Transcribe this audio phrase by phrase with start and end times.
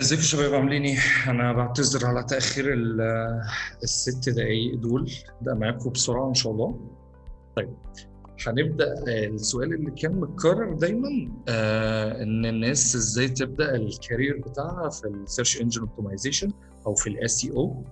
[0.00, 3.40] ازيكم يا شباب عاملين إيه؟ أنا بعتذر على تأخير ال-
[3.82, 5.10] الست دقايق دول
[5.42, 6.80] نبدأ معاكم بسرعة إن شاء الله.
[7.56, 7.74] طيب
[8.46, 11.08] هنبدأ آه، السؤال اللي كان متكرر دايما
[11.48, 16.52] آه إن الناس إزاي تبدأ ال career بتاعها في ال search engine optimization
[16.86, 17.84] أو في ال SEO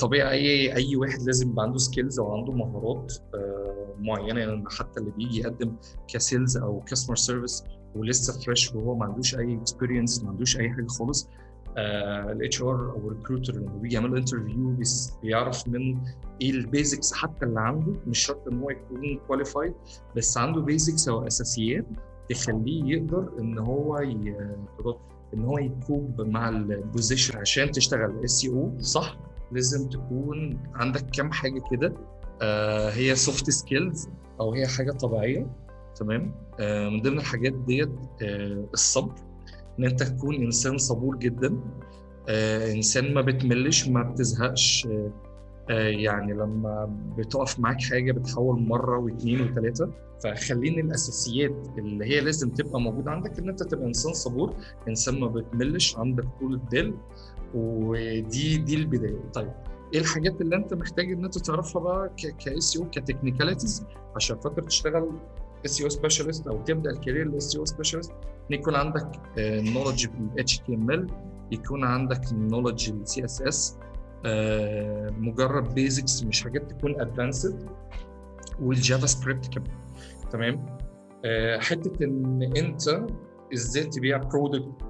[0.00, 5.00] طبيعي أي أي واحد لازم يبقى عنده skills أو عنده مهارات آه معينة يعني حتى
[5.00, 5.76] اللي بيجي يقدم
[6.08, 7.64] ك sales أو customer service
[7.96, 11.28] ولسه fresh وهو ما عندوش أي experience ما عندوش أي حاجة خالص.
[11.76, 14.76] ال HR أو ال recruiter لما بيجي يعمل interview
[15.22, 15.98] بيعرف من
[16.42, 17.92] إيه ال basics حتى اللي عنده.
[18.06, 19.72] مش شرط إن هو يكون qualified
[20.16, 21.84] بس عنده basics أو أساسيات
[22.30, 23.96] تخليه يقدر إن هو.
[25.34, 29.16] إن هو ي cope مع ال position عشان تشتغل SEO صح.
[29.52, 31.94] لازم تكون عندك كام حاجة كده.
[32.42, 34.08] آه هي soft skills
[34.40, 35.46] أو هي حاجة طبيعية.
[36.00, 37.90] تمام؟ آه من ضمن الحاجات ديت
[38.22, 39.12] آه الصبر
[39.78, 41.60] إن أنت تكون إنسان صبور جدا.
[42.28, 44.86] آه إنسان ما بتملش ما بتزهقش.
[44.90, 45.10] آه
[45.70, 49.90] آه يعني لما بتقف معاك حاجة بتحاول مرة واثنين وثلاثه
[50.24, 54.54] فخليني الأساسيات اللي هي لازم تبقى موجودة عندك إن أنت تبقى إنسان صبور
[54.88, 56.94] إنسان ما بتملش عندك طول بال
[57.54, 59.20] ودي دي البداية.
[59.34, 59.50] طيب
[59.94, 62.10] إيه الحاجات اللي أنت محتاج إن أنت تعرفها بقى
[62.44, 65.10] ك SEO ك technicalities؟ عشان خاطر تشتغل
[65.64, 68.12] SEO specialist أو تبدأ ال career ال SEO specialist
[68.50, 69.08] يكون عندك
[69.38, 71.06] knowledge بال HTML
[71.52, 73.78] يكون عندك knowledge بال CSS
[75.18, 77.68] مجرد basics مش حاجات تكون advanced
[78.62, 79.70] وال JavaScript كمان.
[80.30, 80.78] تمام؟
[81.24, 83.06] آه حتة إن أنت
[83.54, 84.82] إزاي تبيع product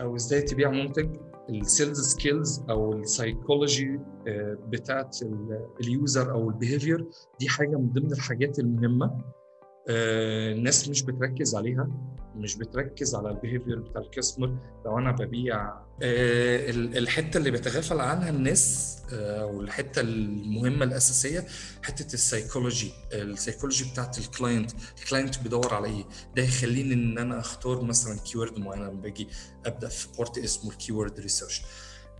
[0.00, 1.16] أو إزاي تبيع منتج
[1.50, 4.00] ال sales skills أو السايكولوجي
[4.68, 5.18] بتاعت
[5.80, 7.06] ال user أو ال behavior
[7.40, 9.20] دي حاجة من ضمن الحاجات المهمة.
[9.88, 11.88] الناس مش بتركز عليها
[12.36, 18.30] مش بتركز على ال behavior بتاع ال customer لو أنا ببيع الحتة اللي بيتغافل عنها
[18.30, 21.46] الناس أو الحته المهمة الأساسية
[21.82, 26.04] حتة ال psychology ال psychology بتاعت ال client ال client بيدور على إيه؟
[26.36, 29.28] ده يخليني إن أنا أختار مثلا keyword معين لما باجي
[29.66, 31.62] أبدأ في part اسمه ال keyword research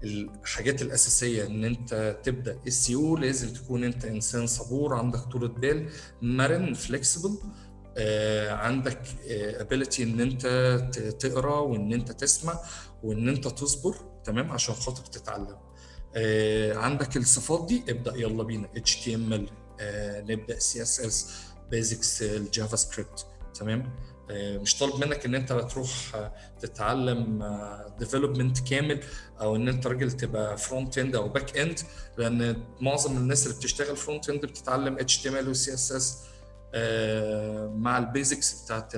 [0.05, 5.89] الحاجات الأساسية إن أنت تبدأ SEO لازم تكون أنت إنسان صبور عندك طولة بال
[6.23, 7.39] مرن flexible
[7.97, 9.01] آه، عندك
[9.31, 10.47] ability إن أنت
[11.19, 12.61] تقرأ وإن أنت تسمع
[13.03, 15.57] وإن أنت تصبر تمام؟ عشان خاطر تتعلم.
[16.17, 18.69] آه، عندك الصفات دي ابدأ يلا بينا.
[18.77, 19.49] HTML
[20.31, 21.31] نبدأ CSS
[21.71, 23.97] basics ال JavaScript تمام؟
[24.35, 25.91] مش طالب منك إن أنت تروح
[26.61, 27.45] تتعلم
[27.99, 29.01] development كامل
[29.41, 31.81] أو إن أنت راجل تبقى front end أو back end
[32.19, 36.19] لأن معظم الناس اللي بتشتغل front end بتتعلم اتش تي إم إل وسي إس إس
[37.77, 38.95] مع ال basics بتاعت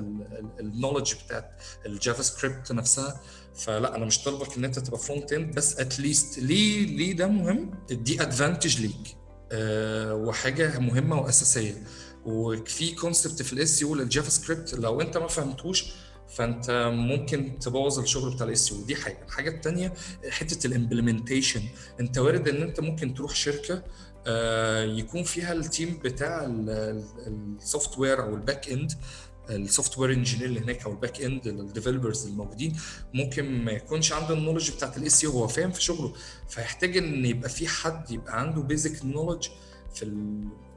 [0.61, 1.51] ال knowledge بتاعت
[1.87, 3.21] ال JavaScript نفسها.
[3.55, 7.27] فلا أنا مش طالبك إن أنت تبقى front end بس at least ليه ليه ده
[7.27, 9.17] مهم؟ دي advantage ليك
[10.29, 11.75] وحاجة مهمة وأساسية.
[12.27, 15.85] وفي concept في ال SEO لل JavaScript لو انت ما فهمتوش
[16.29, 19.19] فانت ممكن تبوظ الشغل بتاع ال SEO دي حاجة.
[19.27, 19.93] الحاجة الثانية
[20.31, 21.63] حتة ال implementation
[22.01, 23.83] انت وارد ان انت ممكن تروح شركة
[24.99, 28.93] يكون فيها ال team بتاع ال software أو ال back end
[29.51, 32.77] ال software engineer اللي هناك أو ال back end ال developers الموجودين.
[33.15, 36.13] ممكن ما يكونش عنده ال knowledge بتاعت ال SEO هو فاهم في شغله.
[36.49, 39.49] فيحتاج إن يبقى في حد يبقى عنده basic knowledge
[39.95, 40.05] في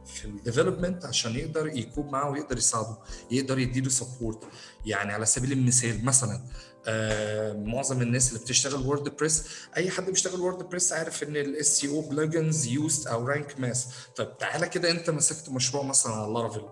[0.08, 2.98] في ال development عشان يقدر يكون معاه ويقدر يساعده
[3.32, 4.44] يقدر يديله support
[4.86, 6.42] يعني على سبيل المثال مثلا
[6.88, 9.44] آه معظم الناس اللي بتشتغل WordPress
[9.78, 14.68] أي حد بيشتغل WordPress عارف إن ال SEO plugins Yoast أو Rank Math طيب تعالى
[14.70, 16.64] كده أنت مسكت مشروع مثلا على Laravel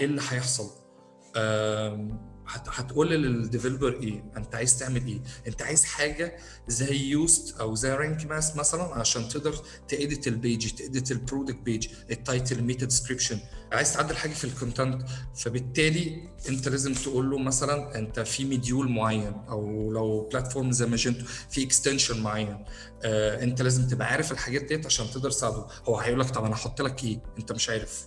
[0.00, 0.70] إيه اللي هيحصل؟
[1.36, 2.08] آه
[2.46, 6.36] هتقول لل developer إيه؟ انت عايز تعمل إيه؟ انت عايز حاجة
[6.68, 9.54] زي Yoast أو زي Rank Math مثلا عشان تقدر
[9.88, 13.38] تاديت البيج تاديت البرودكت بيج التايتل ميتا ديسكريبشن
[13.72, 15.02] عايز تعدل حاجة في ال content
[15.36, 21.24] فبالتالي انت لازم تقول له مثلا انت في module معين أو لو platform زي Magento
[21.50, 22.64] في extension معين.
[23.04, 25.66] آه انت لازم تبقى عارف الحاجات ديت عشان تقدر تساعده.
[25.88, 28.06] هو هيقول لك طب أنا أحط لك إيه؟ انت مش عارف.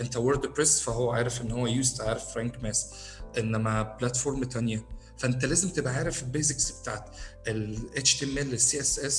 [0.00, 2.90] انت WordPress فهو عارف إن هو Yoast عارف Rank Math
[3.38, 4.84] إنما platform تانية.
[5.18, 7.04] فأنت لازم تبقى عارف ال basics بتاعت
[7.46, 9.14] ال HTML ال CSS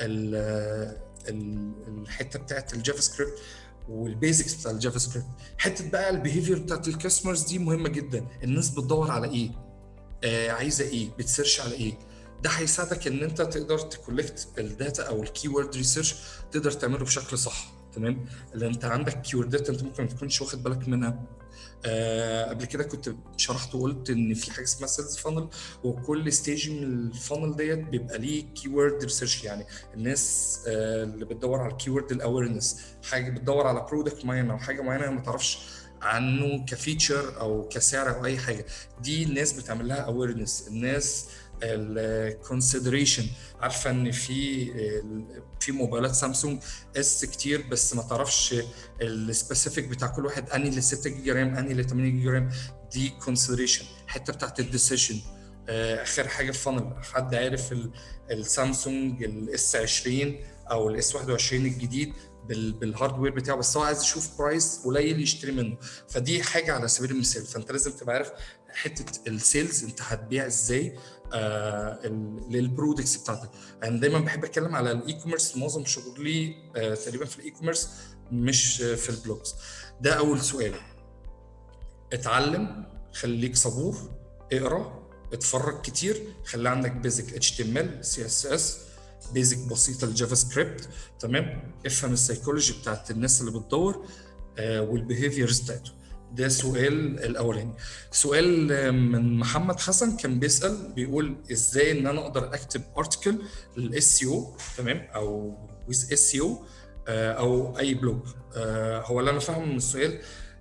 [0.00, 0.34] ال
[1.88, 3.38] الحتة بتاعت ال JavaScript
[3.88, 5.26] وال basics بتاع ال JavaScript.
[5.58, 8.26] حتة بقى ال behavior بتاعت ال customers دي مهمة جدا.
[8.44, 9.50] الناس بتدور على إيه؟
[10.24, 11.98] آه عايزة إيه؟ بت search على إيه؟
[12.42, 16.14] ده هيساعدك إن أنت تقدر ت collect ال data أو ال keyword research
[16.52, 17.72] تقدر تعمله بشكل صح.
[17.96, 21.22] تمام؟ اللي أنت عندك keywordات أنت ممكن ما تكونش واخد بالك منها.
[21.84, 25.48] آه قبل كده كنت شرحت وقلت إن في حاجة اسمها sales funnel
[25.84, 31.60] وكل stage من ال funnel ديت بيبقى ليه keyword research يعني الناس آه اللي بتدور
[31.60, 32.80] على ال keyword ال awareness
[33.10, 35.58] حاجة بتدور على product معين أو حاجة معينة ما تعرفش
[36.02, 38.66] عنه ك feature أو كسعر أو أي حاجة.
[39.02, 41.28] دي الناس بتعمل لها awareness الناس
[41.62, 43.26] ال consideration
[43.60, 44.66] عارفة إن في
[45.60, 46.62] في موبايلات سامسونج
[46.96, 48.54] S كتير بس ما تعرفش
[49.02, 52.50] ال specific بتاع كل واحد اني ل 6 جيجا RAM اني ل 8 جيجا RAM.
[52.92, 55.20] دي consideration الحته بتاعت ال decision.
[55.68, 57.74] آخر حاجة في funnel حد عارف
[58.30, 60.36] السامسونج ال S 20
[60.70, 62.12] أو ال S 21 الجديد
[62.48, 65.76] بال hardware بتاعه بس هو عايز يشوف price قليل يشتري منه.
[66.08, 67.46] فدي حاجة على سبيل المثال.
[67.46, 68.30] فأنت لازم تبقى عارف
[68.68, 70.88] حتة ال sales أنت هتبيع إزاي.
[70.88, 70.98] آه
[72.50, 73.50] لل products بتاعتك.
[73.76, 77.90] أنا يعني دايما بحب أتكلم على ال e-commerce معظم شغلي آه تقريبا في ال e-commerce
[78.32, 79.54] مش في ال blogs.
[80.00, 80.74] ده أول سؤال.
[82.12, 83.96] اتعلم خليك صبور
[84.52, 88.78] اقرأ اتفرج كتير خلي عندك بيزك اتش تي ام ال سي اس اس
[89.32, 90.88] بيزك بسيطة ال JavaScript
[91.20, 94.06] تمام؟ افهم السيكولوجي بتاعت الناس اللي بتدور
[94.58, 95.92] آه وال behaviors بتاعته.
[96.32, 97.72] ده سؤال الأولاني.
[98.10, 103.38] سؤال من محمد حسن كان بيسأل بيقول إزاي إن أنا أقدر أكتب article
[103.76, 105.58] لل SEO تمام؟ أو
[105.88, 106.64] with SEO
[107.08, 108.20] أو أي blog
[109.04, 110.18] هو اللي أنا فاهمه من السؤال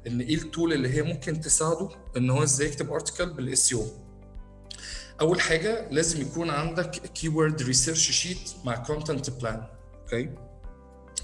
[0.08, 3.86] إن إيه ال tool اللي هي ممكن تساعده إن هو إزاي يكتب article بال SEO
[5.22, 9.64] أول حاجة لازم يكون عندك keyword research sheet مع content plan
[10.02, 10.30] okay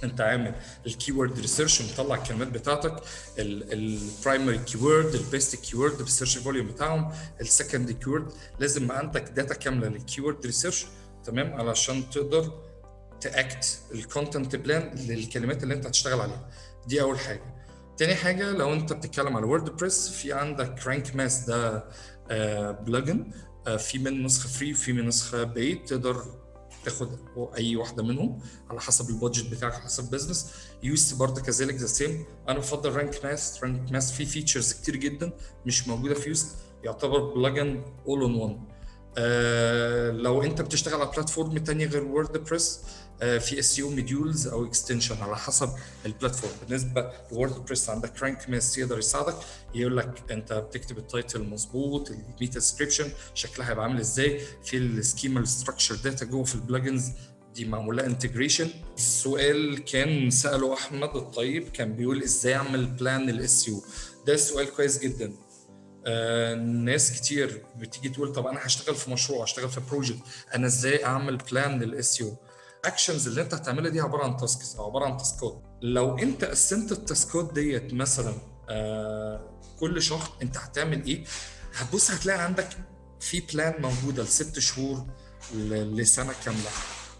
[0.03, 0.55] انت عامل
[0.87, 2.95] ال keyword research مطلع الكلمات بتاعتك
[3.39, 7.11] ال primary keyword ال best keyword بال search volume بتاعهم
[7.41, 10.85] ال second keyword لازم يبقى عندك data كاملة لل keyword research
[11.23, 12.51] تمام؟ علشان تقدر
[13.21, 16.49] ت act ال content plan للكلمات اللي انت هتشتغل عليها.
[16.87, 17.43] دي أول حاجة.
[17.97, 21.83] تاني حاجة لو انت بتتكلم على WordPress في عندك Rank Math ده
[22.31, 23.31] آه plugin
[23.67, 26.25] آه في من نسخة free وفي من نسخة paid تقدر
[26.85, 27.09] تاخد
[27.57, 28.39] أي واحدة منهم
[28.69, 30.51] على حسب ال budget بتاعك على حسب ال business
[30.83, 35.33] Yoast برضه كذلك the same أنا بفضل Rank Math Rank Math فيه features كتير جدا
[35.65, 36.47] مش موجودة في Yoast
[36.83, 38.59] يعتبر plugin all in one
[40.21, 45.37] لو أنت بتشتغل على platform تانية غير WordPress آه في SEO modules أو extension على
[45.37, 45.69] حسب
[46.05, 49.35] ال platform بالنسبة ل WordPress عندك Rank Math يقدر يساعدك.
[49.75, 54.77] يقول لك أنت بتكتب ال title مظبوط ال meta description شكلها هيبقى عامل إزاي في
[54.77, 57.09] ال schema ال structured data جوه في ال plugins
[57.55, 63.67] دي معمول لها integration السؤال كان سأله أحمد الطيب كان بيقول إزاي أعمل plan ال
[63.67, 63.83] SEO
[64.27, 65.33] ده سؤال كويس جدا.
[66.05, 70.19] آه ناس كتير بتيجي تقول طب أنا هشتغل في مشروع هشتغل في project
[70.55, 72.35] أنا إزاي أعمل plan لل SEO
[72.85, 76.91] actions اللي انت هتعملها دي عبارة عن tasks أو عبارة عن taskات لو انت قسمت
[76.91, 78.33] ال taskات ديت مثلا
[78.69, 81.23] آه كل شهر انت هتعمل إيه؟
[81.75, 82.67] هتبص هتلاقي عندك
[83.19, 85.05] في plan موجودة لست شهور
[85.55, 86.69] لسنة كاملة.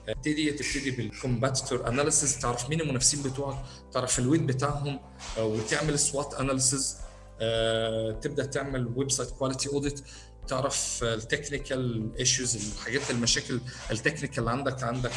[0.08, 5.00] تبتدي تبتدي بال competitor analysis تعرف مين المنافسين بتوعك تعرف ال weight بتاعهم
[5.40, 6.98] وتعمل SWOT analysis
[7.42, 10.02] آه، تبدأ تعمل website quality audit
[10.52, 13.62] تعرف ال technical issues الحاجات المشاكل
[13.92, 15.12] ال technical عندك عندك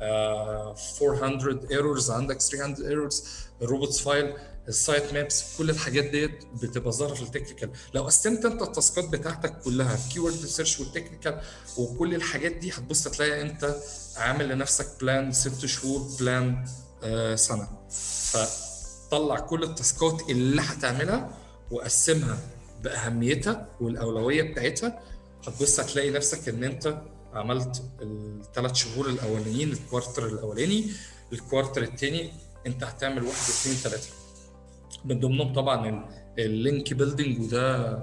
[0.00, 3.24] آه، 400 errors عندك 300 errors
[3.62, 4.34] ال robots file ال
[4.68, 9.58] sitemaps كل الحاجات ديت بتبقى ظاهرة في ال technical لو قسمت انت ال taskات بتاعتك
[9.60, 11.40] كلها keyword research وال technical
[11.78, 13.76] وكل الحاجات دي هتبص تلاقي انت
[14.16, 16.64] عامل لنفسك plan ست شهور plan
[17.02, 17.68] آه سنة.
[19.10, 21.30] فطلع كل ال tasks اللي هتعملها
[21.70, 22.38] وقسمها
[22.82, 25.00] بأهميتها والأولوية بتاعتها
[25.46, 27.02] هتبص هتلاقي نفسك إن أنت
[27.34, 30.90] عملت الثلاث شهور الأولانيين ال quarter الأولاني
[31.32, 32.32] ال quarter الثاني
[32.66, 34.10] أنت هتعمل واحد اثنين ثلاثة
[35.04, 36.08] من ضمنهم طبعا
[36.38, 37.98] ال link building وده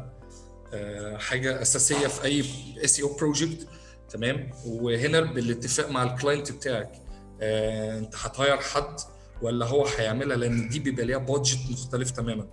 [1.17, 2.45] حاجة أساسية في أي
[2.83, 3.67] SEO project
[4.09, 6.91] تمام؟ وهنا بالاتفاق مع ال client بتاعك
[7.41, 8.95] أنت هت hire حد
[9.41, 12.47] ولا هو هيعملها؟ لأن دي بيبقى ليها budget مختلف تماما.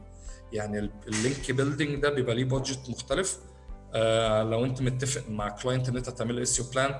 [0.52, 3.38] يعني ال link building ده بيبقى ليه budget مختلف.
[3.94, 6.90] آه لو انت متفق مع client ان انت تعمل SEO plan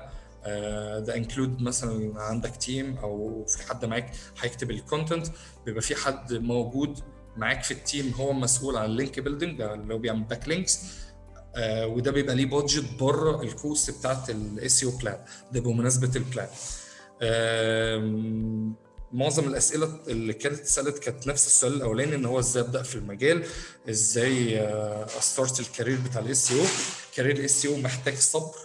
[1.05, 4.11] ده include مثلا عندك team أو في حد معاك
[4.41, 5.27] هيكتب ال content
[5.65, 6.99] بيبقى في حد موجود
[7.37, 10.79] معاك في ال team هو مسؤول عن ال link building اللي هو بيعمل backlinks
[11.55, 15.17] آه وده بيبقى ليه budget بره ال cost بتاعت ال SEO plan
[15.51, 16.47] ده بمناسبة ال plan
[19.13, 23.43] معظم الأسئلة اللي كانت اتسألت كانت نفس السؤال الأولاني إن هو إزاي أبدأ في المجال
[23.89, 24.59] إزاي
[25.19, 26.57] أ start ال career بتاع ال SEO
[27.15, 28.55] career ال SEO محتاج صبر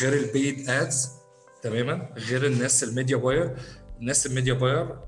[0.00, 1.08] غير ال paid ads
[1.62, 3.56] تماما؟ غير الناس ال media buyer.
[4.00, 4.98] الناس ال media buyer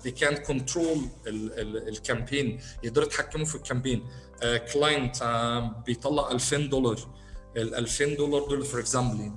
[0.00, 2.60] they can control ال campaign.
[2.82, 4.08] يقدروا يتحكموا في ال campaign.
[4.72, 5.16] client
[5.86, 6.98] بيطلع 2000 دولار.
[7.56, 9.32] ال 2000 دولار دول for example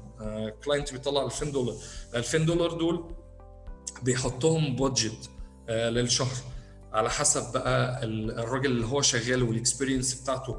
[0.66, 1.76] client بيطلع 2000 دولار.
[2.14, 3.16] ال 2000 دولار دول
[4.03, 5.30] بيحطهم budget
[5.70, 6.36] للشهر.
[6.93, 10.58] على حسب بقى الراجل اللي هو شغال وال experience بتاعته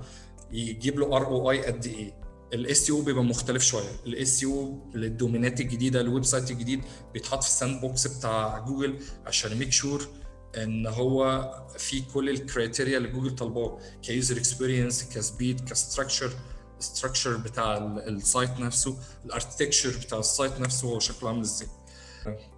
[0.52, 2.22] يجيب له ROI قد إيه.
[2.54, 3.90] ال SEO بيبقى مختلف شوية.
[4.06, 6.82] ال SEO لل domains الجديدة ال website الجديد
[7.12, 10.08] بيتحط في ال sandbox بتاع جوجل عشان make sure
[10.56, 15.67] إن هو في كل ال criteria اللي جوجل طالباه ك user experience ك speed ك
[15.67, 16.30] structure
[16.78, 17.76] ال structure بتاع
[18.08, 21.68] ال site نفسه ال architecture بتاع ال site نفسه هو شكله عامل إزاي.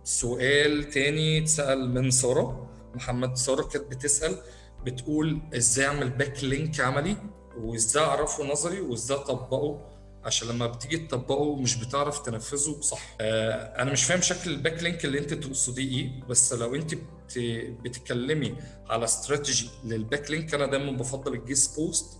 [0.05, 2.71] سؤال تاني اتسأل من سارة.
[2.95, 4.39] محمد سارة كانت بتسأل
[4.85, 7.17] بتقول إزاي أعمل backlink عملي؟
[7.59, 9.91] وإزاي أعرفه نظري؟ وإزاي أطبقه؟
[10.25, 13.17] عشان لما بتيجي تطبقه مش بتعرف تنفذه صح.
[13.21, 17.39] آه أنا مش فاهم شكل ال backlink اللي أنت تقصديه إيه بس لو أنت بت...
[17.85, 18.55] بتتكلمي
[18.89, 22.19] على strategy لل backlink أنا دايما بفضل ال guest post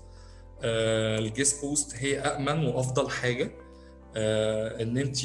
[0.65, 3.51] ال guest post هي امن وأفضل حاجة.
[4.17, 5.19] إن أنت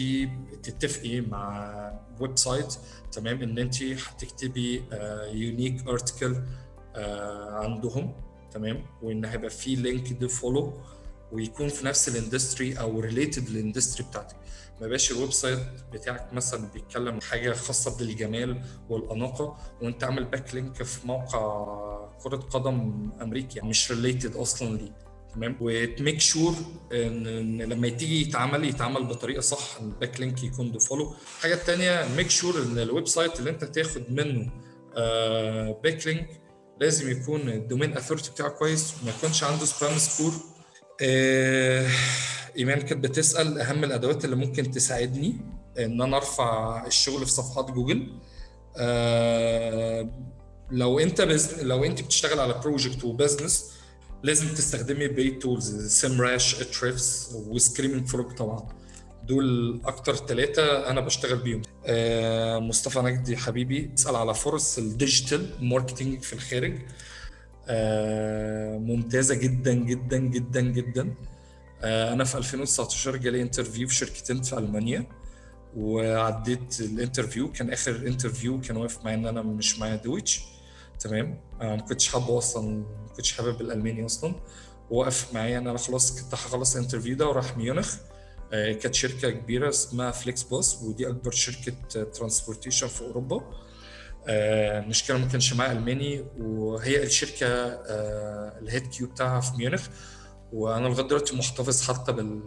[0.63, 1.73] تتفقي مع
[2.19, 2.73] website
[3.11, 4.83] تمام؟ إن أنت هتكتبي
[5.31, 6.35] unique آه article
[6.95, 8.13] آه عندهم
[8.51, 10.73] تمام؟ وإن هيبقى في link do follow
[11.31, 14.35] ويكون في نفس ال industry أو related لل industry بتاعتك.
[14.81, 15.59] ما يبقاش ال website
[15.93, 21.39] بتاعك مثلا بيتكلم حاجة خاصة بالجمال والأناقة وأنت عامل backlink في موقع
[22.23, 25.08] كرة قدم أمريكي يعني مش related أصلا ليه.
[25.35, 26.55] تمام؟ وت make sure
[26.93, 32.29] ان لما تيجي يتعمل يتعمل بطريقة صح ال backlink يكون do follow الحاجة الثانية make
[32.29, 34.51] sure إن ال website اللي أنت تاخد منه
[35.83, 36.29] backlink
[36.81, 40.33] لازم يكون ال domain authority بتاعه كويس وما يكونش عنده spam score
[41.01, 41.87] آه
[42.57, 45.35] ايمان كانت بتسأل أهم الأدوات اللي ممكن تساعدني
[45.79, 48.13] إن أنا أرفع الشغل في صفحات جوجل.
[48.77, 50.09] آه
[50.71, 51.59] لو أنت بز...
[51.61, 53.71] لو أنت بتشتغل على project و business
[54.23, 58.67] لازم تستخدمي paid tools SEMrush Ahrefs و Screaming Frog طبعا.
[59.27, 61.61] دول أكتر ثلاثة أنا بشتغل بيهم.
[61.85, 66.79] آه مصطفى نجدي حبيبي اسأل على فرص ال digital marketing في الخارج.
[67.67, 71.13] آه ممتازة جدا جدا جدا جدا.
[71.81, 75.05] آه أنا في 2019 جالي interview في شركتين في ألمانيا.
[75.75, 80.41] وعديت ال interview كان آخر interview كان واقف معايا إن أنا مش معايا Deutsch.
[80.99, 84.35] تمام؟ آه ما كنتش حابه أصلا ما كنتش حابب الألماني أصلا.
[84.89, 87.95] وقف معايا ان أنا خلاص كنت هخلص ال interview ده وراح ميونخ.
[88.53, 93.41] آه كانت شركة كبيرة اسمها FlixBus ودي أكبر شركة transportation في أوروبا.
[94.27, 97.47] المشكلة ما كانش معايا ألماني وهي الشركة
[98.61, 99.87] ال HQ بتاعها في ميونخ.
[100.53, 102.41] وأنا لغاية دلوقتي محتفظ حتى بال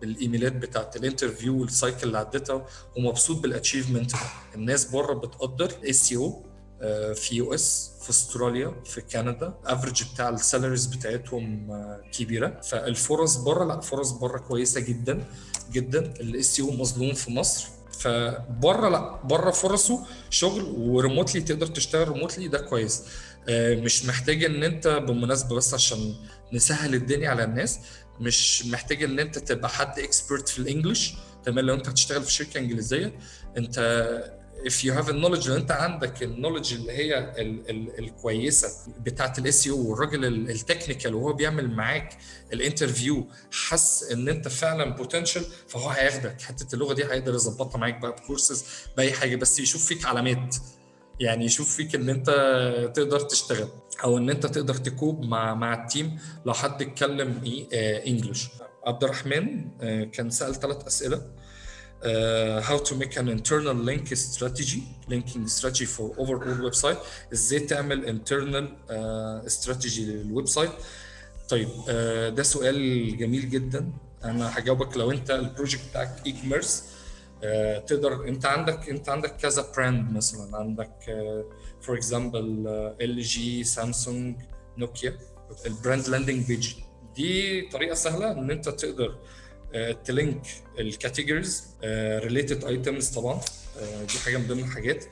[0.00, 4.12] بالإيميلات بتاعت ال interview وال cycle اللي عديتها ومبسوط بال achievement
[4.54, 6.46] الناس بره بتقدر SEO
[7.14, 9.54] في US في أستراليا في كندا.
[9.66, 11.68] average بتاع ال salaries بتاعتهم
[12.12, 12.60] كبيرة.
[12.60, 15.24] فالفرص بره لا فرص بره كويسة جدا
[15.72, 15.98] جدا.
[16.20, 17.66] ال SEO مظلوم في مصر.
[17.98, 23.02] فبره لا بره فرصه شغل و remotely تقدر تشتغل remotely ده كويس.
[23.50, 26.14] مش محتاج إن أنت بالمناسبة بس عشان
[26.52, 27.78] نسهل الدنيا على الناس
[28.20, 31.14] مش محتاج إن أنت تبقى حد expert في ال English.
[31.44, 33.18] تمام لو أنت هتشتغل في شركة إنجليزية
[33.56, 33.78] أنت
[34.66, 38.68] if you have a knowledge لو انت عندك ال knowledge اللي هي ال ال الكويسة
[39.00, 42.18] بتاعت ال SEO والراجل ال technical وهو بيعمل معاك
[42.52, 46.40] ال interview حس إن أنت فعلا potential فهو هياخدك.
[46.42, 48.64] حتة اللغة دي هيقدر يظبطها معاك بقى بكورسز
[48.96, 50.56] بأي حاجة بس يشوف فيك علامات.
[51.20, 52.26] يعني يشوف فيك إن أنت
[52.94, 53.68] تقدر تشتغل
[54.04, 58.48] أو إن أنت تقدر ت cope مع مع ال team لو حد اتكلم إيه English
[58.86, 61.22] عبد الرحمن آه كان سأل ثلاث أسئلة.
[62.68, 64.82] How to make an internal link strategy
[65.12, 66.96] linking strategy for overall website.
[67.32, 70.70] إزاي تعمل internal uh, strategy لل website
[71.48, 71.88] طيب uh,
[72.36, 73.92] ده سؤال جميل جدا.
[74.24, 79.72] أنا هجاوبك لو أنت ال project بتاعك e-commerce uh, تقدر أنت عندك أنت عندك كذا
[79.76, 80.56] brand مثلا.
[80.56, 80.94] عندك
[81.80, 82.64] for example
[83.00, 84.36] ال جي سامسونج
[84.78, 85.18] نوكيا
[85.66, 86.74] ال brand landing page
[87.16, 89.18] دي طريقة سهلة إن أنت تقدر
[90.04, 90.46] ت link
[90.78, 91.64] ال categories
[92.24, 93.40] related items طبعا.
[94.12, 95.04] دي حاجة من ضمن الحاجات.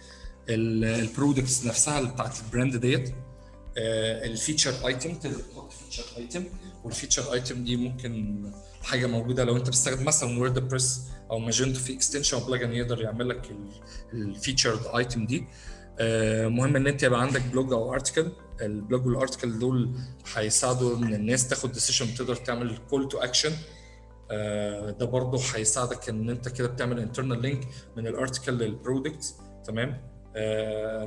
[0.48, 3.14] ال products نفسها اللي بتاعت ال brand ديت
[3.76, 6.44] ال feature item تقدر تحط feature item
[6.84, 8.42] وال feature item دي ممكن
[8.82, 11.00] حاجة موجودة لو انت بتستخدم مثلا وورد بريس
[11.30, 13.50] أو ماجنتو في extension أو plugin يقدر يعمل لك
[14.12, 15.44] ال feature item دي.
[16.48, 19.90] مهم إن أنت يبقى عندك blog أو article ال blog وال article دول
[20.34, 23.52] هيساعدوا إن الناس تاخد decision تقدر تعمل call to action
[24.98, 30.12] ده برضه هيساعدك إن أنت كده بتعمل internal link من ال article لل product تمام؟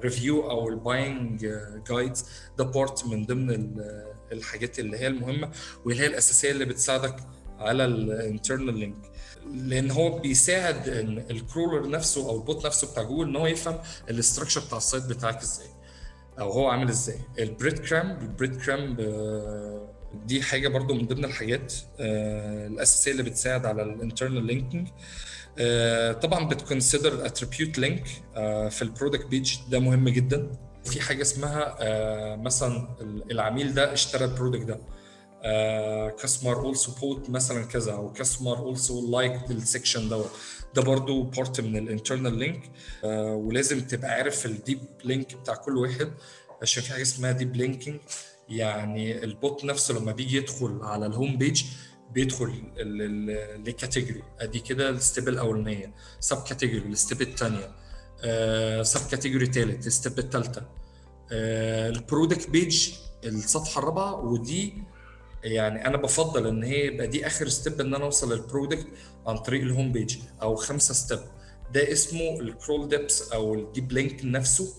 [0.03, 1.47] review أو ال buying
[1.89, 2.25] guides
[2.57, 3.75] ده part من ضمن
[4.31, 5.51] الحاجات اللي هي المهمة
[5.85, 7.15] واللي هي الأساسية اللي بتساعدك
[7.59, 9.11] على ال internal link
[9.53, 13.47] لأن هو بيساعد إن ال crawler نفسه أو ال bot نفسه بتاع جوجل إن هو
[13.47, 13.77] يفهم
[14.09, 15.67] ال structure بتاع ال site بتاعك إزاي
[16.39, 17.19] أو هو عامل إزاي.
[17.39, 18.99] ال breadcrumb ال breadcrumb
[20.13, 24.87] دي حاجة برضو من ضمن الحاجات الأساسية اللي بتساعد على ال internal linking
[26.21, 28.07] طبعا بت consider attribute link
[28.71, 30.51] في ال product page ده مهم جدا.
[30.85, 31.75] في حاجة اسمها
[32.35, 32.87] مثلا
[33.31, 34.79] العميل ده اشترى ال product ده
[36.21, 40.29] customer also bought مثلا كذا أو customer also like ال section دوت
[40.75, 40.81] ده.
[40.81, 42.71] برضو part من ال internal link
[43.33, 46.11] ولازم تبقى عارف ال deep link بتاع كل واحد.
[46.61, 47.99] عشان في حاجة اسمها deep linking
[48.49, 51.63] يعني ال bot نفسه لما بيجي يدخل على ال home page
[52.11, 52.63] بيدخل
[53.67, 57.71] ل category أدي كده ال step الأولانية sub category ال step الثانية
[58.83, 60.65] sub category ثالث ال step الثالثه
[61.31, 62.89] ال product page
[63.25, 64.73] الصفحه الرابعة ودي
[65.43, 68.87] يعني أنا بفضل إن هي يبقى دي آخر step إن أنا أوصل لل product
[69.27, 71.19] عن طريق ال home page أو خمسة step
[71.73, 74.73] ده اسمه ال crawl depth أو ال deep link نفسه.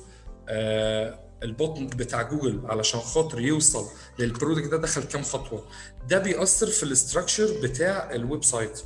[0.49, 3.87] آه ال bot بتاع جوجل علشان خاطر يوصل
[4.18, 5.64] لل product ده دخل كام خطوة؟
[6.09, 8.80] ده بيأثر في ال structure بتاع ال website.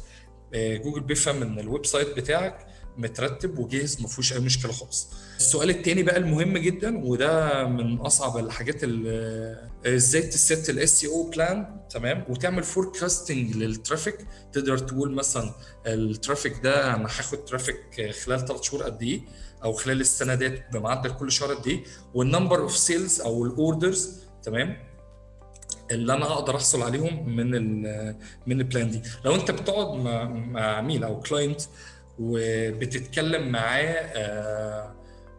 [0.55, 2.67] آه جوجل بيفهم إن ال website بتاعك
[2.99, 5.09] مترتب وجاهز ما فيهوش أي مشكلة خالص.
[5.37, 11.81] السؤال الثاني بقى المهم جدا وده من أصعب الحاجات اللي إزاي تست ال SEO plan
[11.91, 14.27] تمام؟ وتعمل forecasting لل traffic.
[14.53, 15.55] تقدر تقول مثلا
[15.87, 19.21] ال traffic ده أنا هاخد traffic خلال ثلاث شهور قد إيه؟
[19.65, 21.85] أو خلال السنة ديت بمعدل كل شهر قد إيه
[22.15, 24.77] وال number of sales أو ال orders تمام؟
[25.91, 29.03] اللي أنا أقدر أحصل عليهم من ال من ال plan دي.
[29.25, 31.61] لو أنت بتقعد مع, مع عميل أو client
[32.19, 34.95] وبتتكلم معاه آه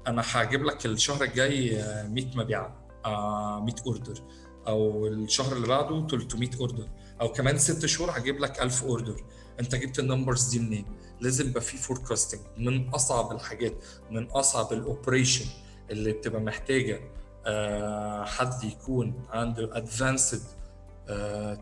[0.07, 4.21] أنا هجيب لك الشهر الجاي 100 مبيعه آه 100 order
[4.67, 6.87] أو الشهر اللي بعده 300 order
[7.21, 9.23] أو كمان ست شهور هجيب لك 1000 order
[9.61, 10.85] انت جبت ال numbers دي منين؟
[11.21, 13.73] لازم يبقى في forecasting من أصعب الحاجات
[14.11, 15.45] من أصعب ال operation
[15.89, 16.99] اللي بتبقى محتاجة
[17.45, 20.41] آه حد يكون عنده advanced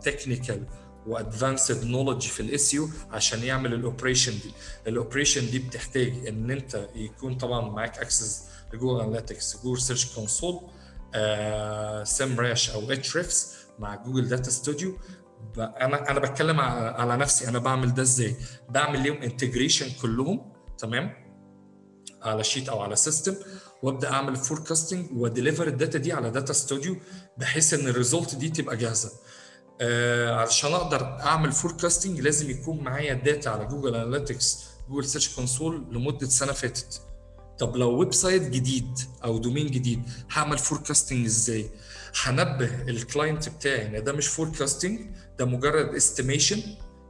[0.02, 0.66] technical
[1.08, 4.52] و advanced knowledge في ال SEO عشان يعمل ال operation دي
[4.88, 10.60] ال operation دي بتحتاج إن أنت يكون طبعا معاك access ل Google Analytics Google Search
[12.04, 14.98] Console Semrush أو Ahrefs مع Google Data Studio
[15.58, 17.48] أنا أنا بتكلم على نفسي.
[17.48, 18.36] أنا بعمل ده إزاي؟
[18.70, 21.14] بعمل ليهم integration كلهم تمام؟
[22.22, 23.36] على sheet أو على system
[23.84, 26.98] وأبدأ أعمل forecasting وا deliver ال data دي على Data Studio
[27.38, 29.12] بحيث إن ال result دي تبقى جاهزة.
[29.82, 35.36] آه علشان أقدر أعمل forecasting لازم يكون معايا ال data على Google Analytics Google Search
[35.36, 37.02] Console لمدة سنة فاتت.
[37.60, 41.70] طب لو website جديد أو domain جديد هعمل forecasting إزاي؟
[42.24, 45.00] هنبه ال client بتاعي إن ده مش forecasting
[45.40, 46.62] ده مجرد estimation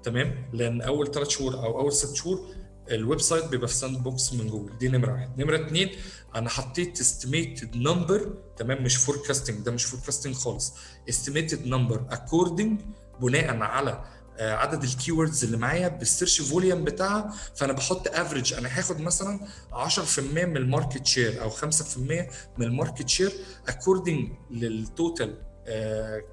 [0.04, 2.46] تمام؟ لأن أول ثلاث شهور أو أول ست شهور
[2.92, 4.78] ال website بيبقى في sandbox من جوجل.
[4.78, 5.42] دي نمرة واحد.
[5.42, 5.90] نمرة اثنين
[6.36, 10.74] أنا حطيت estimated number تمام؟ مش forecasting ده مش forecasting خالص.
[11.10, 12.82] estimated number according
[13.22, 14.04] بناء على
[14.40, 19.40] عدد ال keywords اللي معايا بال search volume بتاعها فأنا بحط average أنا هاخد مثلا
[19.74, 21.62] 10% من ال market share أو 5%
[22.58, 23.32] من ال market share
[23.68, 25.49] according لل total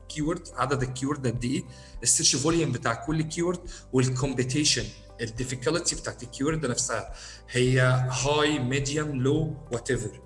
[0.09, 1.65] keyword عدد ال keyword قد إيه؟
[2.03, 3.59] السيرش فوليوم بتاع كل كيورد
[3.93, 4.85] والكومبيتيشن
[5.21, 7.13] الديفيكالتي بتاعت الكيورد نفسها.
[7.51, 10.21] هي high medium low whatever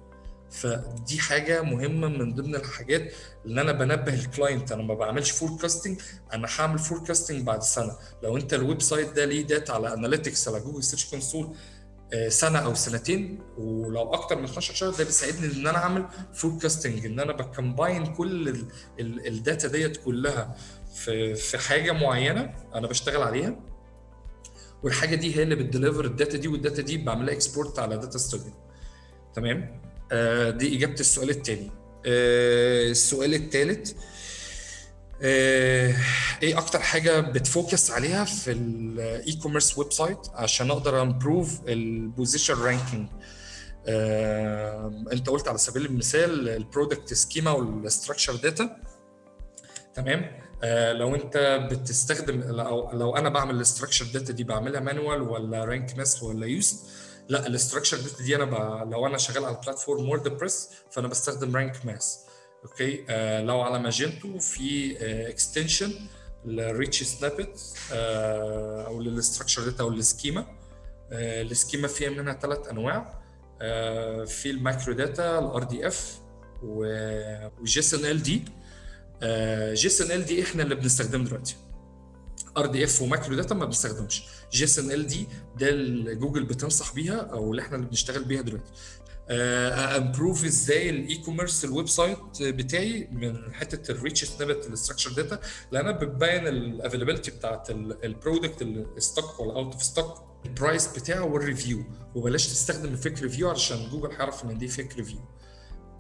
[0.51, 3.13] فدي حاجة مهمة من ضمن الحاجات
[3.45, 6.01] اللي أنا بنبه ال client أنا ما بعملش forecasting
[6.33, 7.97] أنا هعمل forecasting بعد سنة.
[8.23, 11.55] لو أنت ال website ده ليه data على Analytics على Google Search Console
[12.29, 17.21] سنة أو سنتين ولو أكتر من 12 شهر ده بيساعدني إن أنا أعمل forecasting إن
[17.21, 18.65] أنا ب combine كل
[19.01, 20.57] ال data ديت كلها
[20.95, 23.57] في في حاجة معينة أنا بشتغل عليها.
[24.83, 27.97] والحاجة دي هي اللي بت deliver ال data دي وال data دي بعملها export على
[27.97, 28.53] Data Studio
[29.35, 29.81] تمام؟
[30.13, 31.71] آه دي إجابة السؤال الثاني
[32.07, 33.97] آه السؤال الثالث آه
[35.23, 42.55] إيه أكتر حاجة بت focus عليها في ال e-commerce website عشان أقدر improve ال position
[42.55, 43.09] ranking
[45.13, 48.77] انت قلت على سبيل المثال ال product schema وال structured data
[49.95, 52.41] تمام؟ آه لو انت بتستخدم
[52.93, 56.81] لو, أنا بعمل ال structured data دي بعملها manual ولا Rank Math ولا Yoast
[57.29, 58.45] لا ال structured data دي أنا.
[58.91, 62.21] لو أنا شغال على platform WordPress فانا بستخدم Rank Math
[62.65, 64.97] okay آه لو على Magento في
[65.29, 65.93] extension
[66.45, 67.61] لل rich snippet
[67.93, 70.47] آه أو لل structured data أو ال schema
[71.13, 73.21] آه ال schema فيها منها ثلاث أنواع.
[73.63, 76.21] آه، في الماكرو داتا الار دي اف
[76.63, 78.45] وجيسون إل دي.
[79.73, 81.57] جيسون إل دي إحنا اللي بنستخدمه دلوقتي.
[82.57, 84.23] RDF و microdata ما بنستخدمش.
[84.53, 85.27] JSON-LD
[85.59, 88.71] ده اللي جوجل بتنصح بيها أو اللي إحنا اللي بنشتغل بيها دلوقتي.
[89.31, 95.41] improve إزاي ال e-commerce ال website بتاعي من حتة ال rich snippet ال structured data
[95.73, 97.71] لأن بتبين ال availability بتاعت
[98.05, 102.93] ال product ال stock ولا out of stock ال price بتاعه وال review وبلاش تستخدم
[102.93, 105.21] ال fake review علشان جوجل هيعرف إن دي fake review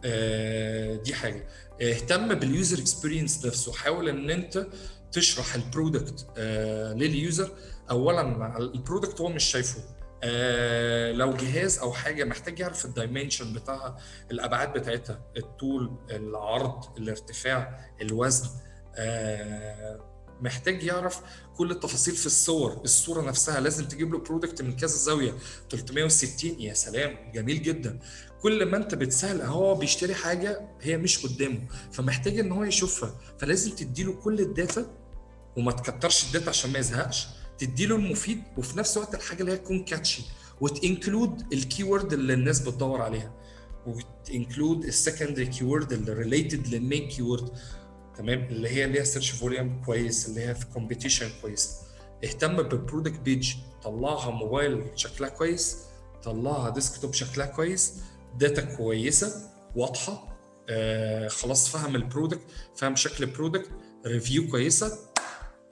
[0.05, 1.49] آه دي حاجة.
[1.83, 3.73] اهتم بال user experience نفسه.
[3.73, 4.66] حاول إن أنت
[5.12, 7.53] تشرح ال product آه لل user
[7.90, 9.79] اولا ال product هو مش شايفه.
[10.24, 13.96] آه لو جهاز أو حاجة محتاج يعرف ال dimension بتاعها
[14.30, 18.48] الأبعاد بتاعتها الطول العرض الارتفاع الوزن
[18.96, 21.20] آه محتاج يعرف
[21.56, 22.80] كل التفاصيل في الصور.
[22.85, 25.35] الصورة نفسها لازم تجيب له product من كذا زاوية.
[25.70, 27.98] 360 يا سلام جميل جدا.
[28.42, 31.61] كل ما أنت بتسهل هو بيشتري حاجة هي مش قدامه
[31.92, 33.14] فمحتاج إن هو يشوفها.
[33.38, 34.87] فلازم تديله كل ال data
[35.56, 37.26] وما تكترش ال data عشان ما يزهقش.
[37.61, 40.23] تديله المفيد وفي نفس الوقت الحاجة اللي هي تكون catchy
[40.61, 43.33] وت include ال keyword اللي الناس بتدور عليها
[43.87, 47.51] وت include ال secondary keyword اللي related لل main keyword
[48.16, 51.70] تمام؟ اللي هي ليها search volume كويس اللي هي في competition كويس.
[52.25, 55.77] اهتم بال product page طلعها موبايل شكلها كويس
[56.23, 57.94] طلعها desktop شكلها كويس
[58.38, 60.37] data كويسة واضحة
[60.68, 62.40] آه خلاص فهم ال product
[62.77, 63.70] فهم شكل ال product
[64.07, 64.99] review كويسة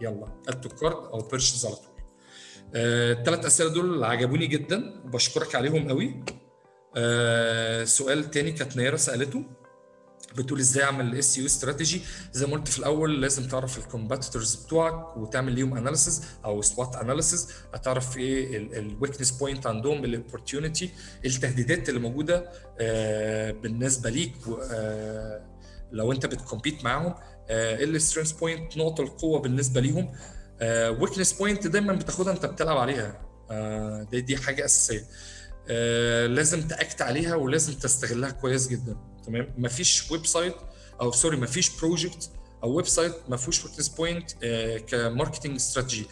[0.01, 1.85] يلا add to cart أو purchase على طول.
[2.75, 6.25] الثلاث آه أسئلة دول عجبوني جدا بشكرك عليهم قوي.
[6.97, 9.43] آه سؤال تاني كانت نيره سألته
[10.37, 12.01] بتقول إزاي أعمل SEO strategy
[12.33, 16.97] زي ما قلت في الأول لازم تعرف ال competitors بتوعك وتعمل ليهم analysis أو SWOT
[16.97, 20.91] analysis هتعرف إيه ال weakness point عندهم ال opportunity
[21.25, 24.35] التهديدات اللي موجودة آه بالنسبة ليك
[24.71, 25.47] آه
[25.93, 27.15] لو أنت بت compete معاهم.
[27.51, 30.13] ال strength point نقط القوة بالنسبة ليهم.
[31.01, 33.21] weakness point دايما بتاخدها أنت بتلعب عليها.
[33.51, 35.05] آه دي دي حاجة أساسية.
[35.69, 38.97] آه لازم ت act عليها ولازم تستغلها كويس جدا.
[39.27, 40.55] تمام؟ مفيش website
[41.01, 42.31] أو sorry مفيش project
[42.63, 44.31] أو website ما فيهوش weakness point
[44.87, 46.07] ك marketing strategy.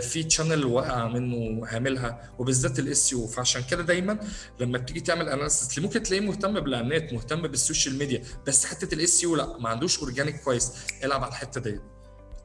[0.00, 4.18] في channel واقع منه عاملها وبالذات ال SEO فعشان كده دايما
[4.60, 9.22] لما بتيجي تعمل analysis ممكن تلاقيه مهتم بالإعلانات مهتم بال social media بس حتة ال
[9.22, 10.72] SEO لا ما عندوش organic كويس.
[11.04, 11.80] العب على الحتة ديت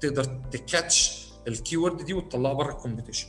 [0.01, 3.27] تقدر ت catch ال keyword دي وتطلعها بره ال competition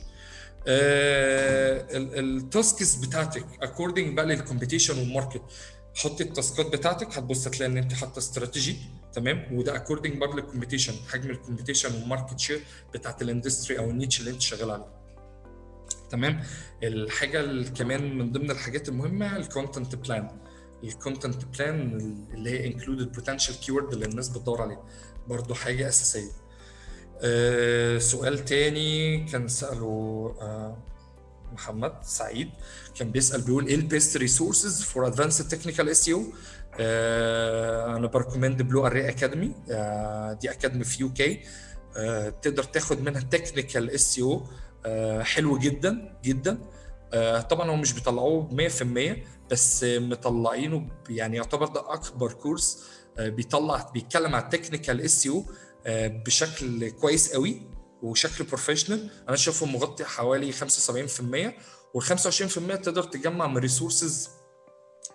[0.67, 5.41] آه ال tasks بتاعتك according بقى لل competition وال market
[5.95, 8.77] حط ال taskات بتاعتك هتبص هتلاقي إن أنت حاطة استراتيجي
[9.13, 12.61] تمام؟ وده according برضه لل competition حجم ال competition وال market share
[12.93, 14.95] بتاعت ال industry أو ال niche اللي أنت شغال عليه.
[16.09, 16.43] تمام؟
[16.83, 20.29] الحاجة كمان من ضمن الحاجات المهمة ال content plan
[20.83, 21.97] ال content plan
[22.33, 24.83] اللي هي included potential keyword اللي الناس بتدور عليه.
[25.27, 26.31] برضه حاجة أساسية.
[27.21, 30.77] أه سؤال تاني كان سأله أه
[31.53, 32.49] محمد سعيد
[32.95, 36.23] كان بيسأل بيقول إيه ال best resources for advanced technical SEO
[36.79, 39.47] أنا ب recommend Blue Array Academy
[40.41, 41.41] دي academy في UK
[42.41, 44.47] تقدر تاخد منها technical SEO
[45.21, 46.57] حلو جدا جدا.
[47.13, 49.17] uh, طبعا هم مش بيطلعوه 100%
[49.51, 52.83] بس مطلعينه يعني يعتبر ده أكبر course
[53.17, 55.45] uh, بيطلع بيتكلم على ال technical SEO
[56.25, 57.61] بشكل كويس قوي.
[58.05, 60.59] وشكل professional أنا شايفه مغطي حوالي 75%
[61.93, 64.29] وال 25% تقدر تجمع من resources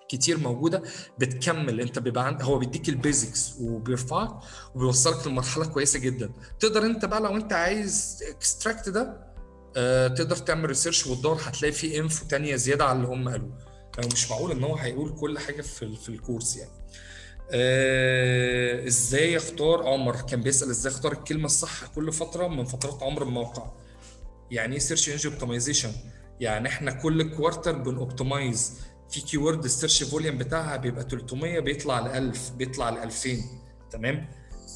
[0.09, 0.83] كتير موجودة
[1.19, 1.81] بتكمل.
[1.81, 4.31] أنت بيبقى عند هو بيديك ال basics وبيرفعك
[4.75, 6.33] وبيوصلك لمرحلة كويسة جدا.
[6.61, 9.31] تقدر أنت بقى لو أنت عايز extract ده
[9.77, 13.59] آه تقدر تعمل research وتدور هتلاقي فيه info تانية زيادة على اللي هم قالوه.
[13.99, 16.71] لو مش معقول إن هو هيقول كل حاجة في في ال course يعني.
[17.53, 23.23] آه إزاي اختار عمر؟ كان بيسأل إزاي اختار الكلمة الصح كل فترة من فترات عمر
[23.23, 23.71] الموقع.
[24.51, 25.93] يعني إيه search engine optimization
[26.41, 28.73] يعني إحنا كل quarter بن optimize
[29.11, 33.37] في keyword ال search volume بتاعها بيبقى 300 بيطلع ل 1000 بيطلع ل 2000
[33.91, 34.29] تمام؟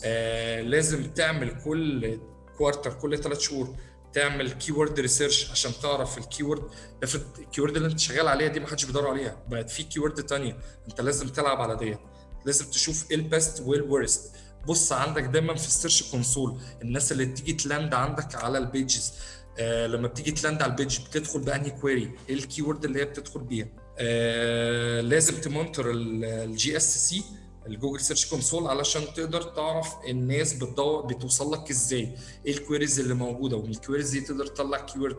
[0.05, 2.19] آه لازم تعمل كل
[2.59, 3.77] quarter كل ثلاث شهور
[4.13, 6.63] تعمل keyword research عشان تعرف ال keyword
[7.03, 9.37] افرض ال keyword اللي أنت شغال عليها دي ما حدش بيدور عليها.
[9.49, 10.57] بقت في keyword ثانية
[10.89, 11.99] أنت لازم تلعب على ديت.
[12.47, 14.33] لازم تشوف إيه ال best وإيه ال worst
[14.67, 18.68] بص عندك دايما في ال Search Console الناس اللي تيجي ت land عندك على ال
[18.68, 19.13] pages
[19.59, 23.01] آه لما بتيجي ت land على ال page بتدخل بانهي query إيه ال keyword اللي
[23.01, 27.25] هي بتدخل بيها؟ آه لازم ت monitor ال GSC
[27.67, 32.15] ال Google Search Console علشان تقدر تعرف الناس بتدور بتوصل لك إزاي.
[32.47, 35.17] إيه ال queries اللي موجودة؟ ومن ال queries دي تقدر تطلع keyword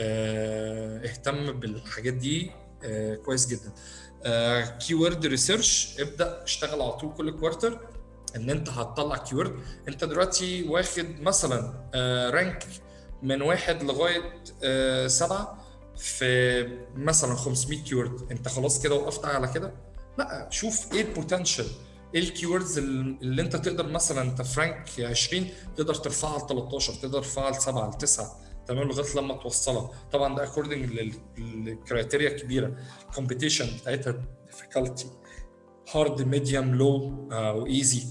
[0.00, 2.50] آه اهتم بالحاجات دي.
[3.24, 3.72] كويس جدا.
[4.78, 7.80] keyword research ابدأ اشتغل على طول كل quarter
[8.36, 9.54] إن أنت هتطلع keyword
[9.88, 12.66] أنت دلوقتي واخد مثلا آه rank
[13.22, 14.22] من واحد لغاية
[14.62, 15.64] آه سبعة
[15.96, 19.72] في مثلا 500 keyword أنت خلاص كده وقفت على كده؟
[20.18, 21.66] لا شوف إيه ال potential
[22.14, 26.94] إيه ال keywords اللي أنت تقدر مثلا أنت في rank 20 تقدر ترفعها ل 13
[26.94, 29.90] تقدر ترفعها ل 7 ل 9 تمام لغاية لما توصلها.
[30.12, 30.90] طبعا ده according
[31.38, 32.76] لل criteria كبيرة.
[33.10, 35.06] ال competition بتاعتها difficulty
[35.92, 38.02] hard medium low و easy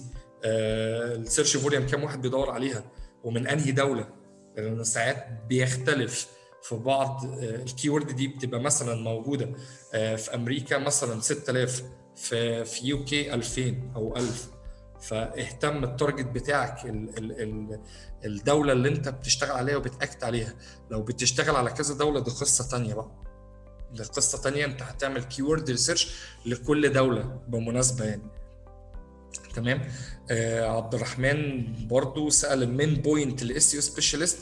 [0.45, 2.83] ال search volume كام واحد بيدور عليها؟
[3.23, 4.07] ومن أنهي دولة؟
[4.57, 6.27] لأن ساعات بيختلف
[6.63, 9.53] في بعض ال keyword دي بتبقى مثلا موجودة
[9.91, 11.83] في أمريكا مثلا 6000
[12.15, 14.47] في في UK 2000 أو 1000
[15.03, 17.79] فاهتم ال target بتاعك ال ال ال
[18.25, 20.53] الدولة اللي انت بتشتغل عليها وب target عليها.
[20.91, 23.11] لو بتشتغل على كذا دولة دي قصة ثانية بقى.
[23.93, 28.21] دي قصة ثانية انت هتعمل keyword research لكل دولة بالمناسبه يعني.
[29.55, 29.81] تمام؟
[30.31, 34.37] آه عبد الرحمن برضو سأل ال main point لل SEO specialist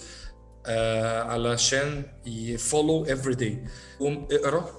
[0.66, 3.66] آه علشان ي follow every day
[4.00, 4.70] قوم اقرأ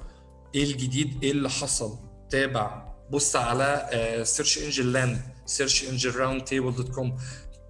[0.55, 1.99] إيه الجديد إيه اللي حصل.
[2.31, 2.93] تابع.
[3.11, 3.89] بص على
[4.25, 5.21] Search Engine Land
[5.53, 7.19] Search Engine Roundtable dot com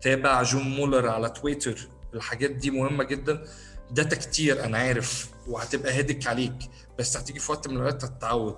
[0.02, 1.88] تابع جون مولر على تويتر.
[2.14, 3.44] الحاجات دي مهمة جدا.
[3.90, 6.54] data كتير أنا عارف وهتبقى headache عليك
[6.98, 8.56] بس هتيجي في وقت من الأوقات هتتعود.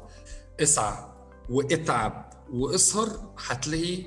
[0.61, 0.95] اسعى
[1.51, 3.09] واتعب واسهر
[3.47, 4.07] هتلاقي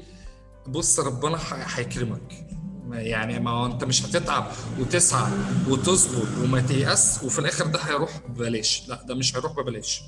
[0.67, 2.47] بص ربنا هيكرمك.
[2.91, 5.32] يعني ما هو أنت مش هتتعب وتسعى
[5.69, 8.88] وتصبر وما تيأس وفي الآخر ده هيروح ببلاش.
[8.88, 10.01] لا ده مش هيروح ببلاش.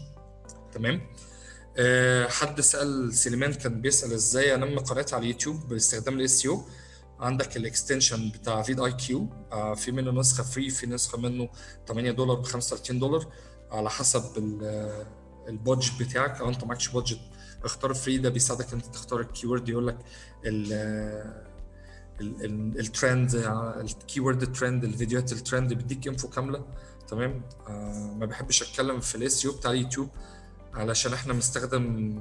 [0.74, 1.02] تمام؟
[2.28, 6.66] حد سأل سليمان كان بيسأل إزاي أنمي قناتي على اليوتيوب باستخدام ال SEO
[7.20, 11.50] عندك ال extension بتاع vidIQ آه في منه نسخة free في نسخة منه
[11.88, 13.26] 8 دولار ب 35 دولار.
[13.72, 14.24] على حسب
[15.48, 16.42] ال budget بتاعك.
[16.42, 17.20] أو أنت معكش budget
[17.64, 19.98] اختار free ده بيساعدك أنت تختار ال keyword يقول لك
[22.22, 23.36] ال trend
[23.80, 26.66] ال keyword trend الفيديوهات الترند بيديك info كاملة.
[27.08, 30.10] تمام؟ آه ما بحبش أتكلم في ال SEO بتاع اليوتيوب.
[30.74, 32.14] علشان إحنا مستخدم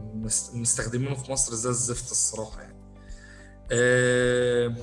[0.53, 2.79] مستخدمينه في مصر زي الزفت الصراحة يعني.
[3.73, 4.75] آه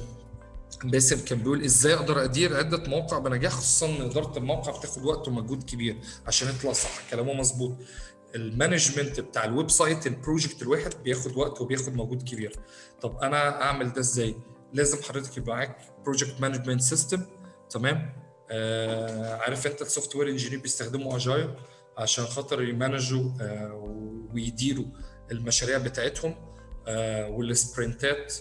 [0.83, 5.27] باسم كان بيقول إزاي أقدر أدير عدة مواقع بنجاح خصوصا إن إدارة الموقع بتاخد وقت
[5.27, 5.97] ومجهود كبير
[6.27, 7.75] عشان يطلع صح؟ كلامه مظبوط.
[8.35, 12.59] ال management بتاع ال website ال project الواحد بياخد وقت وبياخد مجهود كبير.
[13.01, 14.35] طب أنا أعمل ده إزاي؟
[14.73, 17.21] لازم حضرتك يبقى معاك project management system
[17.69, 18.13] تمام؟
[18.51, 21.55] آه عارف أنت ال software engineer بيستخدموا agile
[21.97, 24.85] عشان خاطر ي manage وا آه ويديروا
[25.31, 26.35] المشاريع بتاعتهم
[26.87, 28.33] آه وال sprint ات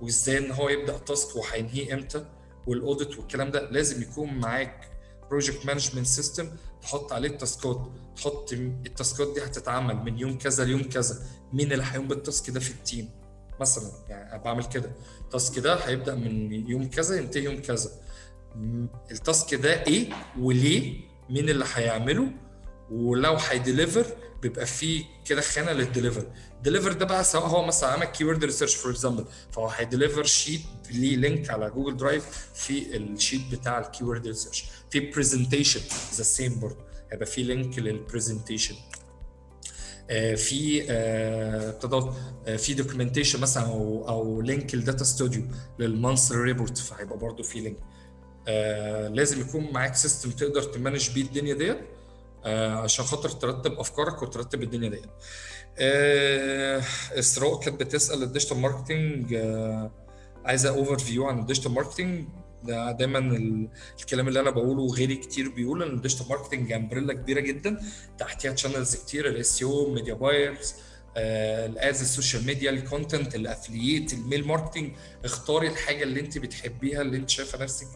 [0.00, 2.24] وازاي ان هو يبدأ task وهينهيه إمتى
[2.66, 4.90] وال audit والكلام ده لازم يكون معاك
[5.30, 6.50] project management system
[6.82, 7.86] تحط عليه ال task ات.
[8.16, 11.16] تحط ال task ات دي هتتعمل من يوم كذا ليوم كذا
[11.52, 13.10] مين اللي هيقوم بال task ده في ال team
[13.60, 14.90] مثلا يعني بعمل كده.
[15.20, 17.90] ال task ده هيبدأ من يوم كذا ينتهي يوم كذا.
[19.10, 20.08] ال task ده إيه
[20.40, 22.28] وليه؟ مين اللي هيعمله
[22.90, 24.06] ولو هي deliver
[24.42, 28.44] بيبقى فيه كده خانة لل deliver ال deliver ده بقى سواء هو مثلا عمل keyword
[28.44, 30.60] research for example فهو هي deliver sheet
[30.90, 35.80] ليه link على Google Drive في ال sheet بتاع ال keyword research في presentation
[36.14, 36.76] the same برضه
[37.12, 38.74] هيبقى في link لل presentation
[40.10, 42.10] آه في ابتدى
[42.46, 45.42] آه في documentation مثلا أو أو link ل Data Studio
[45.78, 47.76] لل monthly report فهيبقى برضه في link
[48.48, 51.78] آه لازم يكون معاك system تقدر ت manage بيه الدنيا ديت
[52.44, 55.04] آه عشان خاطر ترتب أفكارك وترتب الدنيا ديت.
[55.78, 56.82] آه
[57.18, 59.34] إسراء كانت بتسأل ال digital marketing
[60.44, 62.24] عايزة overview عن ال digital marketing
[62.64, 63.18] ده دايما
[64.00, 67.80] الكلام اللي أنا بقوله وغيري كتير بيقول إن ال digital marketing umbrella كبيرة جدا
[68.18, 70.74] تحتيها channels كتير الاس أو ميديا بايرز
[71.16, 74.92] الادز السوشيال ميديا الكونتنت الافلييت الميل ماركتنج
[75.24, 77.86] اختاري الحاجة اللي أنت بتحبيها اللي أنت شايفة نفسك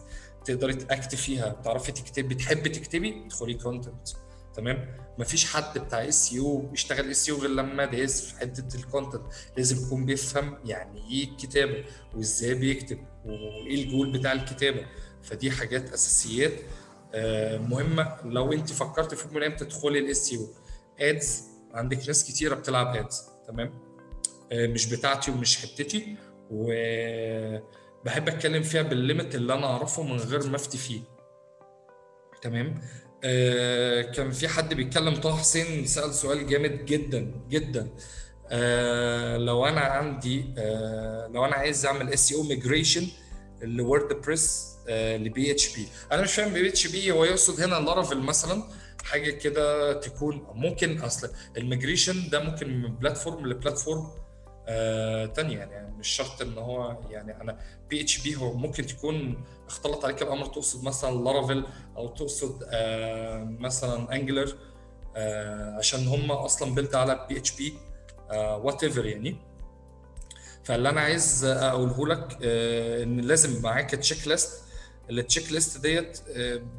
[0.45, 4.09] تقدري ت act ي فيها بتعرفي تكتبي بتحبي تكتبي ادخلي content
[4.55, 9.21] تمام؟ مفيش حد بتاع SEO بيشتغل SEO غير لما دايس في حتة ال content
[9.57, 14.85] لازم يكون بيفهم يعني إيه الكتابة وإزاي بيكتب وإيه الجول بتاع الكتابة.
[15.23, 16.53] فدي حاجات أساسيات
[17.59, 18.17] مهمة.
[18.25, 20.53] لو أنت فكرت في يوم من تدخلي ال SEO
[20.99, 23.73] ads عندك ناس كتيرة بتلعب ads تمام؟
[24.53, 26.15] مش بتاعتي ومش حتتي
[28.01, 31.01] وبحب أتكلم فيها بال limit اللي أنا أعرفه من غير ما أفتي فيه.
[32.41, 32.81] تمام؟
[33.23, 37.89] آه كان في حد بيتكلم طه حسين سأل سؤال جامد جدا جدا.
[38.49, 43.07] آه لو أنا عندي آه لو أنا عايز أعمل SEO migration ل
[43.61, 48.63] WordPress ل PHP أنا مش فاهم PHP هو يقصد هنا Laravel مثلا
[49.03, 54.07] حاجة كده تكون ممكن أصل ال migration ده ممكن من platform ل platform
[54.67, 57.57] آه تانية يعني مش شرط إن هو يعني أنا
[57.89, 61.63] PHP هو ممكن تكون اختلط عليك الامر تقصد مثلا Laravel
[61.97, 64.55] أو تقصد آه مثلا Angular
[65.15, 69.35] آه عشان هم أصلا build على PHP whatever يعني.
[70.63, 72.37] فاللي أنا عايز أقوله لك
[73.03, 74.63] إن لازم معاك checklist
[75.09, 76.19] ال checklist ديت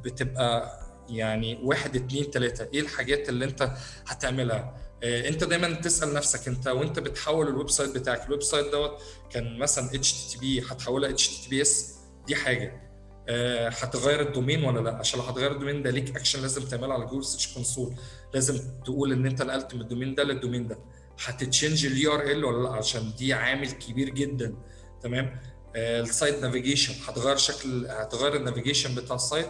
[0.05, 2.69] بتبقى يعني واحد اتنين تلاتة.
[2.75, 3.71] إيه الحاجات اللي أنت
[4.07, 9.59] هتعملها؟ انت دايما تسأل نفسك انت وانت بتحول ال website بتاعك ال website دوت كان
[9.59, 11.95] مثلا اتش تي تي بي هتحولها اتش تي تي بي اس
[12.27, 12.93] دي حاجة.
[13.29, 16.63] آه هتغير ال domain ولا لأ؟ عشان لو هتغير ال domain ده ليك اكشن لازم
[16.65, 17.95] تعمله على Google Search Console
[18.35, 20.79] لازم تقول إن أنت نقلت من ال domain ده لل domain ده.
[21.25, 24.55] هت change ال URL ولا لأ؟ عشان دي عامل كبير جدا.
[25.03, 25.41] تمام؟
[25.77, 29.49] آه ال site navigation هتغير شكل هتغير ال navigation بتاع ال site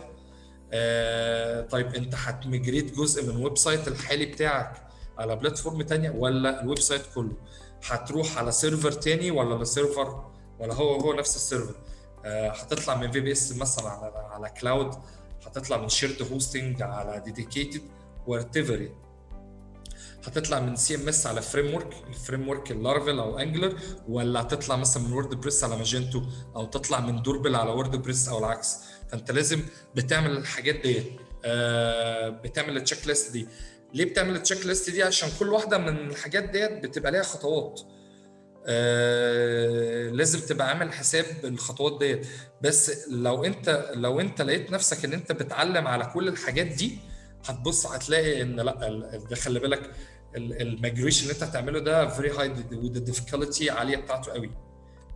[0.73, 4.92] آه طيب أنت هت migrate جزء من website الحالي بتاعك.
[5.18, 7.37] على platform تانية ولا ال website كله.
[7.87, 11.75] هتروح على server تاني ولا على server؟ ولا هو هو نفس ال server.
[12.25, 14.95] آه هتطلع من VPS مثلا على على cloud
[15.46, 17.83] هتطلع من shared hosting على dedicated
[18.27, 18.59] what
[20.27, 25.12] هتطلع من CMS على framework ال framework ال Laravel أو Angular ولا هتطلع مثلا من
[25.12, 26.23] WordPress على Magento
[26.57, 28.79] أو تطلع من Drupal على WordPress أو العكس.
[29.09, 29.62] فأنت لازم
[29.94, 31.07] بتعمل الحاجات ديت.
[31.44, 33.48] آه بتعمل ال checklist دي.
[33.95, 37.81] ليه بتعمل ال checklist دي؟ عشان كل واحدة من الحاجات ديت بتبقى ليها خطوات.
[38.67, 42.27] آه لازم تبقى عامل حساب الخطوات ديت.
[42.63, 46.99] بس لو انت لو انت لقيت نفسك ان انت بتعلم على كل الحاجات دي
[47.45, 49.91] هتبص هتلاقي ان لأ ده خلي بالك
[50.37, 54.51] ال migration اللي انت هتعمله ده very high with difficulty عالية بتاعته قوي.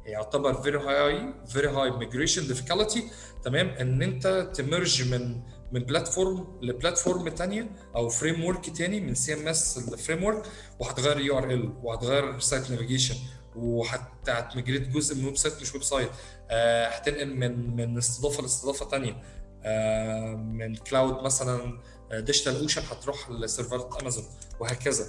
[0.07, 3.05] يعتبر very high very high migration difficulty
[3.45, 5.41] تمام؟ ان انت ت merge من
[5.73, 10.43] من platform ل platform ثانية أو framework ثاني من CMS ل framework
[10.79, 13.15] وهتغير URL وهتغير site navigation
[13.57, 16.11] وهت migrate جزء من website مش website
[16.51, 19.23] آه هتنقل من من استضافة لاستضافة ثانية
[19.65, 21.81] آه من cloud مثلا
[22.13, 24.25] DigitalOcean هتروح ل سيرفرات امازون
[24.61, 25.07] وهكذا.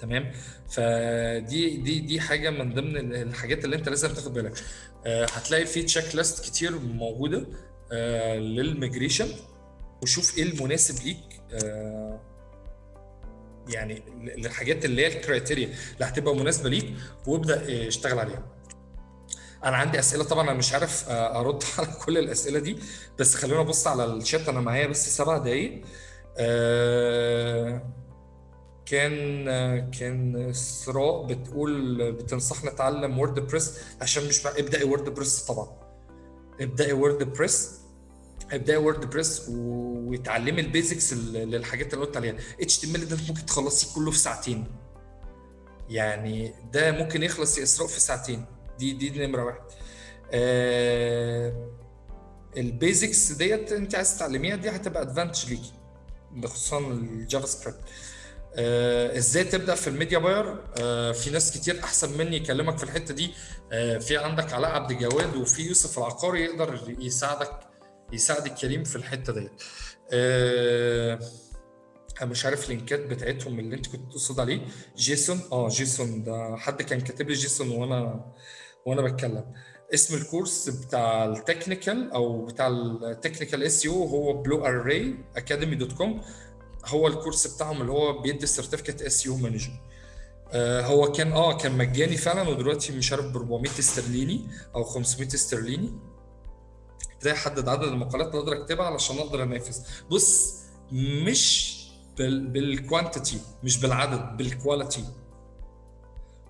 [0.00, 0.32] تمام؟
[0.70, 4.64] فدي دي دي حاجة من ضمن الحاجات اللي انت لازم تاخد بالك.
[5.06, 7.38] آه هتلاقي في checklist كتير موجودة.
[7.38, 7.71] آه
[8.38, 9.28] لل migration
[10.02, 11.18] وشوف إيه المناسب ليك
[11.52, 12.20] آه
[13.68, 14.02] يعني
[14.36, 16.94] للحاجات اللي هي ال criteria اللي هتبقى مناسبة ليك
[17.26, 18.42] وابدأ اشتغل عليها.
[19.64, 22.78] أنا عندي أسئلة طبعا أنا مش عارف أرد على كل الأسئلة دي
[23.18, 25.82] بس خلونا أبص على الشات أنا معايا بس سبع دقايق.
[26.38, 27.82] آه
[28.86, 29.44] كان
[29.90, 35.68] كان إسراء بتقول بتنصحنا نتعلم WordPress عشان مش ابدأي WordPress طبعا.
[36.60, 37.81] ابدأي WordPress
[38.52, 42.36] ابدأي WordPress وتعلمي ال basics للحاجات اللي قلت عليها.
[42.60, 44.66] HTML ده ممكن تخلصيه كله في ساعتين.
[45.88, 48.44] يعني ده ممكن يخلص اسراء في ساعتين.
[48.78, 49.60] دي دي نمرة واحد.
[50.32, 51.68] آه
[52.56, 55.72] ال basics ديت انت عايز تتعلميها دي هتبقى advantage ليكي
[56.44, 57.80] خصوصا ال JavaScript.
[58.54, 62.84] آه إزاي تبدأ في ال media buyer؟ آه في ناس كتير أحسن مني يكلمك في
[62.84, 63.30] الحتة دي.
[63.72, 67.71] آه في عندك علاء عبد الجواد وفي يوسف العقاري يقدر يساعدك
[68.12, 69.50] يساعدك كريم في الحتة ديت.
[70.12, 71.18] آه
[72.22, 74.60] أنا مش عارف اللينكات بتاعتهم اللي انت كنت تقصد عليه.
[74.96, 76.24] JSON؟ آه JSON.
[76.24, 78.24] ده حد كان كاتب لي JSON وأنا
[78.86, 79.44] وأنا بتكلم.
[79.94, 85.74] اسم ال course بتاع ال technical أو بتاع ال technical SEO هو بلو اري أكاديمي
[85.74, 86.22] دوت كوم.
[86.86, 89.80] هو ال course بتاعهم اللي هو بيدي certificate SEO manager
[90.54, 95.92] هو كان آه كان مجاني فعلا ودلوقتي مش عارف ب 400 استرليني أو 500 استرليني.
[97.22, 99.82] إزاي احدد عدد المقالات اللي أقدر اكتبها علشان أقدر انافس.
[100.10, 100.54] بص
[100.92, 101.78] مش
[102.18, 105.04] بال بال quantity مش بالعدد بال quality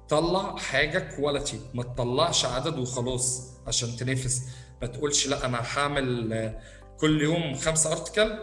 [0.08, 4.42] طلع حاجة quality ما تطلعش عدد وخلاص عشان تنافس.
[4.82, 6.60] ما تقولش لا أنا هعمل
[7.00, 8.38] كل يوم خمسة article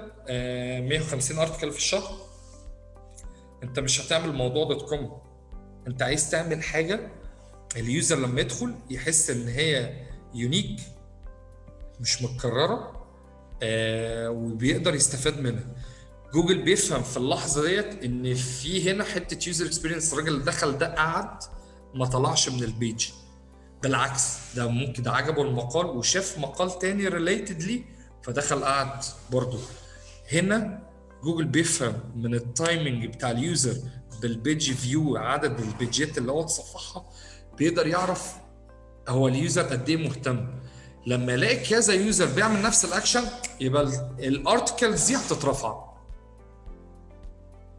[0.89, 2.17] 150 article في الشهر.
[3.63, 5.21] أنت مش هتعمل موضوع dot com
[5.87, 7.11] أنت عايز تعمل حاجة
[7.75, 9.93] ال user لما يدخل يحس إن هي
[10.33, 10.79] unique
[11.99, 13.05] مش متكررة
[13.63, 15.63] آه وبيقدر يستفاد منها.
[16.33, 20.95] جوجل بيفهم في اللحظة ديت إن في هنا حتة user experience الراجل اللي دخل ده
[20.95, 21.43] قعد
[21.95, 23.07] ما طلعش من ال page
[23.83, 27.83] بالعكس ده ممكن ده عجبه المقال وشاف مقال تاني related ليه
[28.23, 29.59] فدخل قعد برضه.
[30.33, 30.83] هنا
[31.23, 33.75] جوجل بيفهم من ال timing بتاع ال user
[34.21, 37.09] بال page view عدد ال بيجات اللي هو اتصفحها
[37.57, 38.33] بيقدر يعرف
[39.07, 40.47] هو ال user قد إيه مهتم.
[41.05, 43.23] لما يلاقي كذا user بيعمل نفس الاكشن
[43.59, 43.81] يبقى
[44.19, 45.89] ال articles دي هتترفع.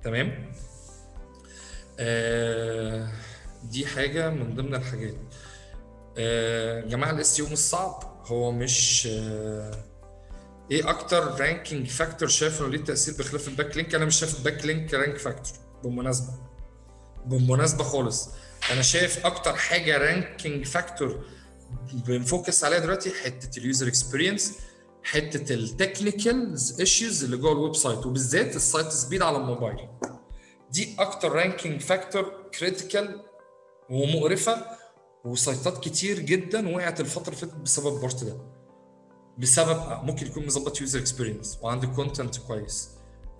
[0.05, 0.53] تمام؟
[1.99, 3.09] آه
[3.65, 5.15] دي حاجة من ضمن الحاجات.
[6.19, 8.23] آه جماعة ال SEO مش صعب.
[8.27, 9.85] هو مش آه
[10.71, 14.65] إيه أكتر ranking factor شايف انه ليه تأثير بخلاف ال backlink أنا مش شايف ال
[14.65, 15.53] backlink rank factor
[15.85, 16.33] بالمناسبة.
[17.27, 18.29] بالمناسبة خالص.
[18.73, 21.25] أنا شايف أكتر حاجة ranking factor
[21.93, 24.59] بن focus عليها دلوقتي حتة ال user experience
[25.03, 29.89] حتة ال technical issues اللي جوه ال website وبالذات ال site speed على الموبايل.
[30.71, 33.23] دي أكتر ranking factor critical
[33.91, 34.67] ومقرفة
[35.25, 38.37] وسايتات كتير جدا وقعت الفترة اللي فاتت بسبب ال part ده.
[39.39, 42.91] بسبب ممكن يكون مظبط user experience وعنده content كويس.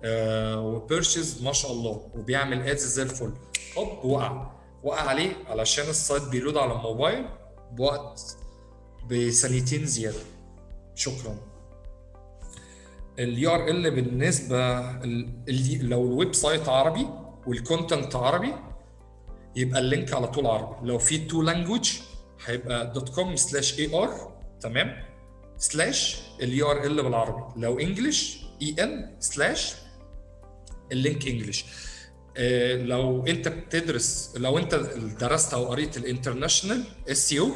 [0.03, 3.33] آه و purchase ما شاء الله وبيعمل ads زي الفل.
[3.77, 4.51] هوب وقع.
[4.83, 7.25] وقع عليه علشان ال site بي load على الموبايل.
[7.71, 8.37] بوقت
[9.09, 10.19] بثانيتين زيادة.
[10.95, 11.37] شكرا.
[13.19, 17.07] ال URL بالنسبة ال- لو ال website عربي
[17.47, 18.53] وال content عربي
[19.55, 20.87] يبقى ال link على طول عربي.
[20.87, 21.91] لو في two language
[22.45, 22.93] هيبقى.
[22.93, 25.03] dot com slash AR تمام
[25.57, 27.61] slash ال URL بالعربي.
[27.61, 29.75] لو English EN slash ال
[30.91, 31.65] link English
[32.85, 34.75] لو انت بتدرس لو انت
[35.19, 37.51] درست أو قريت ال international SEO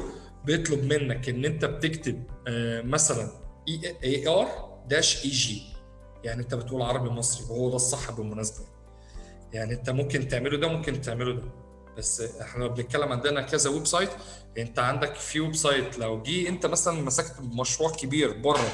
[0.45, 3.31] بيطلب منك ان انت بتكتب آه، مثلا
[4.03, 5.61] AR dash EG
[6.23, 8.65] يعني انت بتقول عربي مصري وهو ده الصح بالمناسبة.
[9.53, 11.43] يعني انت ممكن تعمله ده ممكن تعمله ده.
[11.97, 14.09] بس إحنا بنتكلم عندنا كذا website
[14.57, 18.71] انت عندك في website لو جه انت مثلا مسكت مشروع كبير بره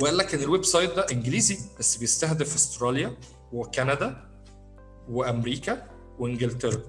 [0.00, 3.16] وقال لك إن ال website ده إنجليزي بس بيستهدف أستراليا
[3.52, 4.29] وكندا
[5.10, 5.86] وأمريكا
[6.18, 6.82] وإنجلترا.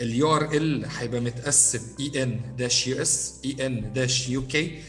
[0.00, 4.82] ال URL هيبقى متقسم اي ان داش يو اس اي ان داش يو كي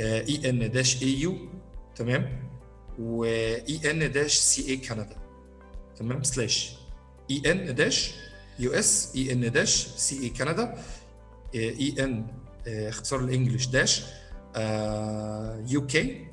[0.00, 1.36] EN dash AU
[1.96, 2.48] تمام؟
[2.98, 5.16] و EN dash CA كندا
[5.96, 6.72] تمام؟ سلاش
[7.30, 8.14] اي ان داش
[8.58, 10.78] يو اس اي ان داش سي اي كندا
[11.54, 12.26] EN
[12.66, 14.02] اختصار ال English
[15.72, 16.26] dash UK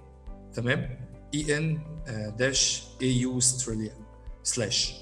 [0.54, 1.00] تمام؟
[1.34, 1.80] EN
[2.38, 4.03] dash AU استراليا
[4.43, 4.93] slash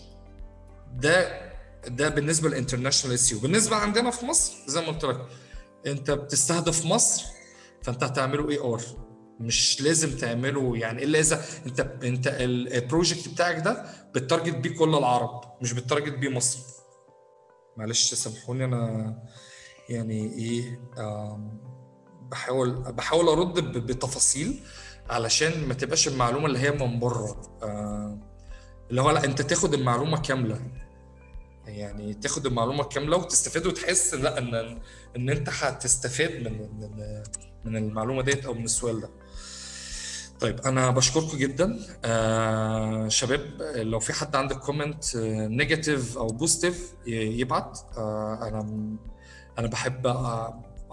[0.94, 1.42] ده
[1.88, 5.26] ده بالنسبة لل international SEO بالنسبة عندنا في مصر زي ما قلت لك
[5.88, 7.24] أنت بتستهدف مصر
[7.84, 8.82] فأنت هتعمله AR
[9.40, 13.86] مش لازم تعمله يعني إلا إذا أنت أنت ال project بتاعك ده
[14.16, 16.60] بت target بيه كل العرب مش بت target بيه مصر.
[17.78, 19.16] معلش سامحوني أنا
[19.90, 20.80] يعني إيه
[22.32, 24.64] بحاول بحاول أرد بتفاصيل
[25.10, 27.58] علشان ما تبقاش المعلومة اللي هي من بره.
[27.64, 28.31] آم،
[28.92, 30.60] اللي هو لا انت تاخد المعلومة كاملة.
[31.66, 34.80] يعني تاخد المعلومة كاملة وتستفاد وتحس لا إن
[35.16, 37.24] إن أنت هتستفاد من من
[37.66, 39.10] من المعلومة ديت أو من السؤال ده.
[40.40, 41.80] طيب أنا بشكركم جدا.
[42.06, 45.16] آه شباب لو في حد عنده comment
[45.48, 47.80] negative أو positive يبعت.
[47.98, 48.88] آه أنا
[49.60, 50.08] أنا بحب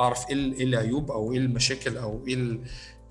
[0.00, 2.60] أعرف إيه إيه العيوب أو إيه المشاكل أو إيه ال-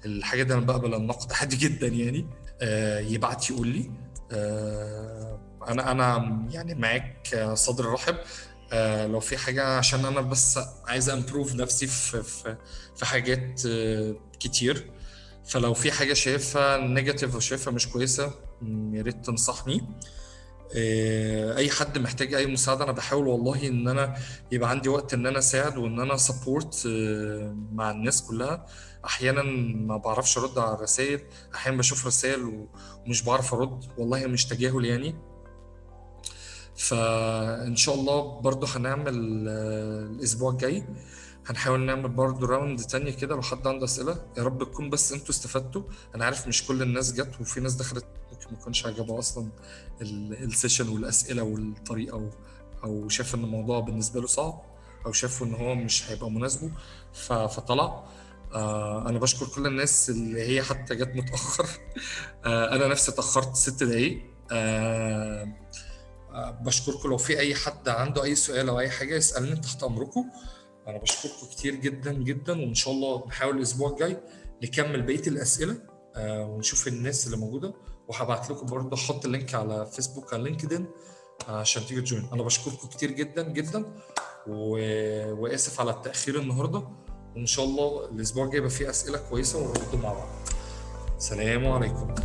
[0.05, 2.25] الحاجات دي أنا بقبل النقد عادي جدا يعني.
[2.61, 3.79] آه يبعت يقول لي.
[3.79, 4.06] آه
[5.67, 8.15] أنا أنا يعني معاك صدر رحب.
[8.73, 12.23] آه لو في حاجة عشان أنا بس عايز improve نفسي في
[12.95, 14.91] في حاجات آه كتير.
[15.45, 18.31] فلو في حاجة شايفها negative وشايفها مش كويسة
[18.93, 19.75] يا ريت تنصحني.
[19.77, 20.16] آه،
[20.75, 24.15] أي حد محتاج أي مساعدة أنا بحاول والله إن أنا
[24.51, 26.87] يبقى عندي وقت إن أنا أساعد وإن أنا support
[27.71, 28.65] مع الناس كلها.
[29.05, 29.43] أحيانا
[29.75, 31.21] ما بعرفش أرد على الرسائل
[31.55, 32.67] أحيانا بشوف رسائل
[33.05, 35.15] ومش بعرف أرد والله مش تجاهل يعني.
[36.75, 40.83] فإن شاء الله برضو هنعمل آه، الأسبوع الجاي
[41.47, 44.25] هنحاول نعمل برضو round تانية كده لو حد عنده أسئلة.
[44.37, 45.81] يا رب تكون بس أنتوا استفدتوا.
[46.15, 48.05] أنا عارف مش كل الناس جت وفي ناس دخلت
[48.37, 49.49] ممكن ما يكونش عجبها أصلا
[50.01, 52.29] ال- ال session والأسئلة والطريقة
[52.83, 54.61] أو شاف إن الموضوع بالنسبة له صعب
[55.05, 56.71] أو شافوا إن هو مش هيبقى مناسبه
[57.13, 58.03] فطلع.
[58.53, 61.67] آه أنا بشكر كل الناس اللي هي حتى جت متأخر.
[62.45, 64.21] آه أنا نفسي اتأخرت ست دقايق.
[64.51, 65.53] آه
[66.61, 67.09] بشكركم.
[67.09, 70.25] لو في أي حد عنده أي سؤال أو أي حاجة يسألني تحت أمركم.
[70.87, 72.53] أنا بشكركم كتير جدا جدا.
[72.53, 74.17] وإن شاء الله نحاول الأسبوع الجاي
[74.63, 75.77] نكمل بقية الأسئلة.
[76.19, 77.73] ونشوف الناس اللي موجودة.
[78.07, 80.85] وهبعت لكم برضه أحط ال link على فيسبوك على لينكدين
[81.47, 82.29] عشان تيجي ت join.
[82.33, 83.85] أنا بشكركم كتير جدا جدا.
[84.47, 84.77] و...
[85.41, 86.83] وآسف على التأخير النهارده.
[87.35, 90.27] وإن شاء الله الأسبوع الجاي يبقى فيه أسئلة كويسة ونرد مع بعض.
[91.17, 92.15] سلام عليكم.